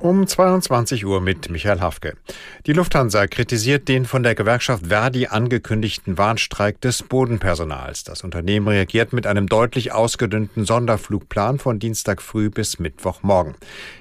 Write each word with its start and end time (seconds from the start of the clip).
um 0.00 0.26
22 0.26 1.06
Uhr 1.06 1.20
mit 1.20 1.50
Michael 1.50 1.80
Hafke. 1.80 2.14
Die 2.66 2.72
Lufthansa 2.72 3.26
kritisiert 3.26 3.88
den 3.88 4.04
von 4.04 4.22
der 4.22 4.34
Gewerkschaft 4.34 4.86
Verdi 4.86 5.26
angekündigten 5.26 6.18
Warnstreik 6.18 6.80
des 6.80 7.02
Bodenpersonals. 7.02 8.04
Das 8.04 8.24
Unternehmen 8.24 8.68
reagiert 8.68 9.12
mit 9.12 9.26
einem 9.26 9.46
deutlich 9.46 9.92
ausgedünnten 9.92 10.64
Sonderflugplan 10.64 11.58
von 11.58 11.78
Dienstag 11.78 12.22
früh 12.22 12.50
bis 12.50 12.78
Mittwochmorgen. 12.78 13.54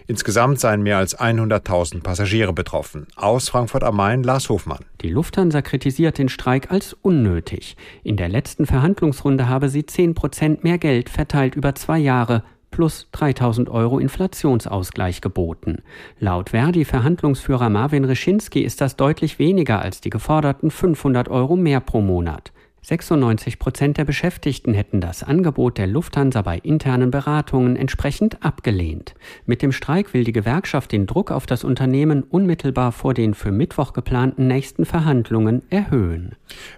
Insgesamt 0.08 0.60
seien 0.60 0.82
mehr 0.82 0.98
als 0.98 1.18
100.000 1.18 2.02
Passagiere 2.02 2.54
betroffen. 2.54 3.08
Aus 3.16 3.50
Frankfurt 3.50 3.84
am 3.84 3.98
Main 3.98 4.24
Lars 4.24 4.50
Hofmann. 4.50 4.86
Die 5.02 5.10
Lufthansa 5.10 5.62
kritisiert 5.62 6.18
den 6.18 6.30
Streik 6.30 6.72
als 6.72 6.94
unnötig. 7.02 7.78
In 8.04 8.18
der 8.18 8.30
letzten 8.30 8.66
Verhandlungsrunde 8.66 9.48
habe 9.48 9.70
sie 9.70 9.86
10 9.86 10.16
Prozent 10.16 10.64
mehr 10.64 10.78
Geld 10.78 11.10
verteilt 11.10 11.56
über 11.56 11.76
zwei 11.76 12.00
Jahre 12.00 12.44
plus 12.72 13.08
3000 13.12 13.70
Euro 13.70 14.00
Inflationsausgleich 14.00 15.22
geboten. 15.22 15.84
Laut 16.20 16.52
Verdi-Verhandlungsführer 16.52 17.70
Marvin 17.70 18.06
Reschinski 18.06 18.62
ist 18.62 18.82
das 18.82 18.96
deutlich 18.96 19.40
weniger 19.40 19.82
als 19.82 20.02
die 20.02 20.10
geforderten 20.10 20.72
500 20.72 21.30
Euro 21.30 21.56
mehr 21.56 21.80
pro 21.80 22.02
Monat. 22.02 22.52
96 22.82 23.60
Prozent 23.60 23.98
der 23.98 24.06
Beschäftigten 24.06 24.74
hätten 24.74 25.02
das 25.02 25.24
Angebot 25.24 25.78
der 25.78 25.88
Lufthansa 25.88 26.42
bei 26.42 26.58
internen 26.58 27.12
Beratungen 27.12 27.76
entsprechend 27.76 28.44
abgelehnt. 28.44 29.16
Mit 29.46 29.62
dem 29.62 29.72
Streik 29.72 30.14
will 30.14 30.24
die 30.24 30.32
Gewerkschaft 30.32 30.92
den 30.92 31.06
Druck 31.06 31.32
auf 31.32 31.46
das 31.46 31.64
Unternehmen 31.64 32.24
unmittelbar 32.24 32.92
vor 32.92 33.14
den 33.14 33.34
für 33.34 33.52
Mittwoch 33.52 33.94
geplanten 33.94 34.48
nächsten 34.48 34.86
Verhandlungen 34.86 35.62
erhöhen. 35.70 36.36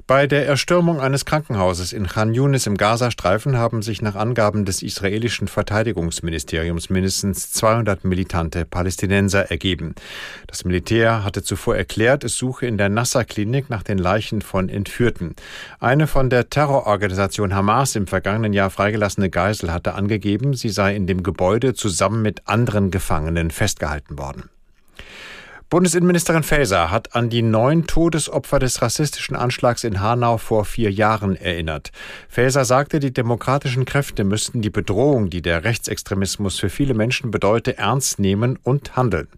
Bei 0.08 0.27
der 0.27 0.46
Erstürmung 0.48 1.00
eines 1.00 1.26
Krankenhauses 1.26 1.94
in 1.94 2.07
Khan 2.07 2.34
Yunis 2.34 2.68
im 2.68 2.77
Gazastreifen 2.77 3.57
haben 3.57 3.82
sich 3.82 4.02
nach 4.02 4.16
Angaben 4.16 4.66
des 4.66 4.82
israelischen 4.82 5.48
Verteidigungsministeriums 5.48 6.90
mindestens 6.90 7.52
200 7.52 8.04
militante 8.04 8.66
Palästinenser 8.66 9.52
ergeben. 9.52 9.96
Das 10.48 10.66
Militär 10.66 11.24
hatte 11.24 11.44
zuvor 11.44 11.76
erklärt, 11.77 12.24
es 12.24 12.35
suche 12.35 12.66
in 12.66 12.77
der 12.77 12.90
Nasser-Klinik 12.90 13.70
nach 13.70 13.84
den 13.84 13.98
Leichen 13.98 14.41
von 14.41 14.68
Entführten. 14.68 15.35
Eine 15.92 16.08
von 16.08 16.30
der 16.30 16.50
Terrororganisation 16.50 17.54
Hamas 17.54 17.98
im 17.98 18.08
vergangenen 18.08 18.54
Jahr 18.54 18.70
freigelassene 18.70 19.30
Geisel 19.30 19.74
hatte 19.74 19.94
angegeben, 19.94 20.54
sie 20.54 20.70
sei 20.70 20.96
in 20.96 21.06
dem 21.06 21.22
Gebäude 21.22 21.74
zusammen 21.74 22.22
mit 22.22 22.48
anderen 22.48 22.92
Gefangenen 22.92 23.52
festgehalten 23.52 24.18
worden. 24.18 24.50
Bundesinnenministerin 25.72 26.44
Faeser 26.44 26.91
hat 26.91 27.16
an 27.16 27.30
die 27.30 27.41
neun 27.41 27.88
Todesopfer 27.88 28.60
des 28.60 28.82
rassistischen 28.82 29.38
Anschlags 29.38 29.86
in 29.86 30.02
Hanau 30.02 30.38
vor 30.38 30.66
vier 30.66 30.91
Jahren 30.91 31.38
erinnert. 31.38 31.94
Faeser 32.28 32.66
sagte, 32.66 33.00
die 33.00 33.13
demokratischen 33.13 33.86
Kräfte 33.86 34.26
müssten 34.26 34.62
die 34.62 34.70
Bedrohung, 34.70 35.30
die 35.30 35.41
der 35.41 35.63
Rechtsextremismus 35.63 36.60
für 36.60 36.70
viele 36.70 36.94
Menschen 36.94 37.32
bedeute, 37.32 37.78
ernst 37.78 38.20
nehmen 38.20 38.60
und 38.63 38.98
handeln. 38.98 39.30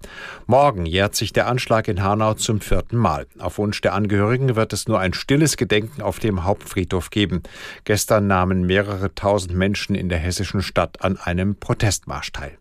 Morgen 0.48 0.88
jährt 0.88 1.16
sich 1.16 1.34
der 1.34 1.46
Anschlag 1.46 1.88
in 1.88 2.02
Hanau 2.02 2.34
zum 2.34 2.62
vierten 2.62 2.98
Mal. 2.98 3.28
Auf 3.38 3.60
Wunsch 3.60 3.82
der 3.82 3.94
Angehörigen 3.94 4.56
wird 4.56 4.74
es 4.74 4.88
nur 4.88 5.00
ein 5.00 5.14
stilles 5.14 5.56
Gedenken 5.56 6.02
auf 6.02 6.18
dem 6.18 6.46
Hauptfriedhof 6.46 7.12
geben. 7.12 7.44
Gestern 7.84 8.26
nahmen 8.26 8.66
mehrere 8.66 9.14
tausend 9.14 9.54
Menschen 9.54 9.94
in 9.94 10.10
der 10.10 10.18
hessischen 10.18 10.64
Stadt 10.64 11.04
an 11.04 11.18
einem 11.18 11.58
Protestmarsch 11.58 12.32
teil. 12.32 12.58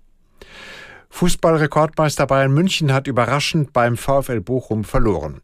Fußballrekordmeister 1.12 2.26
Bayern 2.26 2.52
München 2.52 2.92
hat 2.92 3.06
überraschend 3.06 3.72
beim 3.72 3.96
VfL 3.96 4.40
Bochum 4.40 4.82
verloren. 4.82 5.40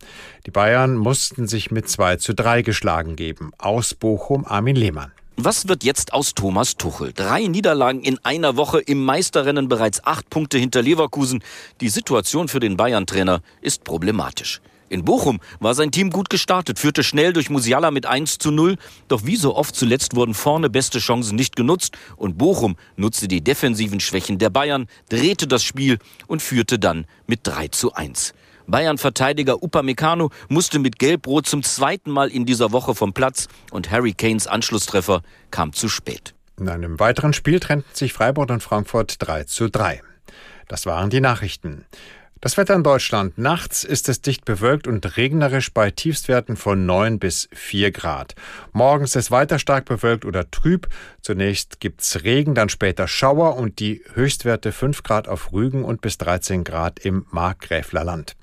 Die 0.47 0.51
Bayern 0.51 0.97
mussten 0.97 1.47
sich 1.47 1.71
mit 1.71 1.89
2 1.89 2.17
zu 2.17 2.35
3 2.35 2.63
geschlagen 2.63 3.15
geben. 3.15 3.53
Aus 3.59 3.95
Bochum 3.95 4.45
Armin 4.47 4.75
Lehmann. 4.75 5.13
Was 5.37 5.69
wird 5.69 5.85
jetzt 5.85 6.15
aus 6.15 6.35
Thomas 6.35 6.79
Tuchel? 6.79 7.13
Drei 7.15 7.47
Niederlagen 7.47 8.03
in 8.03 8.19
einer 8.25 8.57
Woche 8.57 8.81
im 8.81 9.05
Meisterrennen, 9.05 9.69
bereits 9.69 10.03
acht 10.05 10.29
Punkte 10.31 10.59
hinter 10.59 10.83
Leverkusen. 10.83 11.45
Die 11.81 11.91
Situation 11.91 12.49
für 12.49 12.59
den 12.59 12.77
Bayern-Trainer 12.77 13.41
ist 13.61 13.85
problematisch. 13.85 14.61
In 14.89 15.05
Bochum 15.05 15.41
war 15.61 15.75
sein 15.75 15.91
Team 15.91 16.11
gut 16.11 16.31
gestartet, 16.31 16.79
führte 16.79 17.05
schnell 17.05 17.33
durch 17.33 17.51
Musiala 17.51 17.91
mit 17.91 18.07
1 18.07 18.39
zu 18.39 18.51
0. 18.51 18.77
Doch 19.09 19.25
wie 19.25 19.37
so 19.37 19.55
oft 19.55 19.75
zuletzt 19.75 20.17
wurden 20.17 20.35
vorne 20.35 20.71
beste 20.71 20.99
Chancen 20.99 21.37
nicht 21.37 21.57
genutzt 21.57 21.97
und 22.17 22.39
Bochum 22.39 22.77
nutzte 22.97 23.29
die 23.29 23.43
defensiven 23.43 24.01
Schwächen 24.01 24.39
der 24.39 24.51
Bayern, 24.51 24.87
drehte 25.09 25.47
das 25.47 25.63
Spiel 25.63 25.99
und 26.27 26.43
führte 26.43 26.79
dann 26.79 27.07
mit 27.27 27.41
3 27.43 27.69
zu 27.69 27.93
1. 27.93 28.33
Bayern-Verteidiger 28.67 29.63
Upamecano 29.63 30.31
musste 30.49 30.79
mit 30.79 30.99
Gelbrot 30.99 31.47
zum 31.47 31.63
zweiten 31.63 32.11
Mal 32.11 32.29
in 32.29 32.45
dieser 32.45 32.71
Woche 32.71 32.95
vom 32.95 33.15
Platz 33.15 33.49
und 33.71 33.91
Harry 33.91 34.13
Kanes 34.13 34.47
Anschlusstreffer 34.47 35.23
kam 35.51 35.73
zu 35.73 35.89
spät. 35.89 36.35
In 36.59 36.69
einem 36.69 37.01
weiteren 37.01 37.33
Spiel 37.33 37.61
trennten 37.61 37.95
sich 37.95 38.13
Freiburg 38.13 38.51
und 38.51 38.63
Frankfurt 38.63 39.17
3 39.21 39.45
zu 39.45 39.71
3. 39.71 40.03
Das 40.67 40.85
waren 40.85 41.09
die 41.09 41.21
Nachrichten. 41.21 41.87
Das 42.41 42.57
Wetter 42.57 42.77
in 42.77 42.85
Deutschland. 42.85 43.37
Nachts 43.37 43.83
ist 43.83 44.09
es 44.09 44.23
dicht 44.23 44.45
bewölkt 44.45 44.87
und 44.87 45.17
regnerisch 45.17 45.73
bei 45.73 45.91
Tiefstwerten 45.91 46.57
von 46.57 46.87
9 46.87 47.19
bis 47.19 47.49
4 47.53 47.91
Grad. 47.91 48.37
Morgens 48.73 49.17
ist 49.17 49.25
es 49.25 49.31
weiter 49.33 49.59
stark 49.59 49.87
bewölkt 49.87 50.25
oder 50.25 50.49
trüb. 50.49 50.87
Zunächst 51.21 51.81
gibt's 51.81 52.23
Regen, 52.23 52.55
dann 52.55 52.69
später 52.69 53.09
Schauer 53.09 53.57
und 53.57 53.81
die 53.81 54.05
Höchstwerte 54.15 54.71
5 54.71 55.03
Grad 55.03 55.27
auf 55.27 55.53
Rügen 55.53 55.85
und 55.85 56.01
bis 56.01 56.17
13 56.19 56.63
Grad 56.63 57.01
im 57.01 57.27
Markgräflerland. 57.33 58.37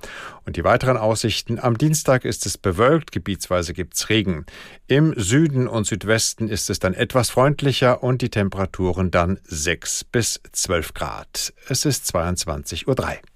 Und 0.46 0.58
die 0.58 0.66
weiteren 0.66 0.98
Aussichten. 0.98 1.58
Am 1.58 1.78
Dienstag 1.78 2.26
ist 2.26 2.46
es 2.46 2.58
bewölkt, 2.58 3.14
gebietsweise 3.14 3.74
gibt's 3.74 4.10
Regen. 4.10 4.46
Im 4.88 5.14
Süden 5.18 5.70
und 5.70 5.88
Südwesten 5.88 6.50
ist 6.50 6.70
es 6.70 6.80
dann 6.80 6.94
etwas 6.94 7.30
freundlicher 7.30 8.04
und 8.04 8.22
die 8.22 8.30
Temperaturen 8.30 9.10
dann 9.10 9.40
6 9.46 10.04
bis 10.04 10.42
12 10.52 10.94
Grad. 10.94 11.54
Es 11.70 11.86
ist 11.86 12.14
22.03 12.14 12.88
Uhr. 12.88 13.35